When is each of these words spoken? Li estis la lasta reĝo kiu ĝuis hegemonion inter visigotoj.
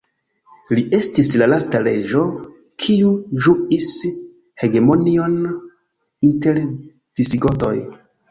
Li 0.77 0.83
estis 0.99 1.27
la 1.41 1.47
lasta 1.49 1.81
reĝo 1.87 2.21
kiu 2.85 3.11
ĝuis 3.47 3.91
hegemonion 4.63 5.37
inter 6.31 6.61
visigotoj. 7.21 7.77